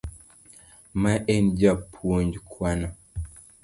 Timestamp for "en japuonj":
1.33-2.31